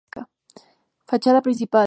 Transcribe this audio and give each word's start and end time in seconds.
Fachada 1.07 1.41
Principal. 1.43 1.79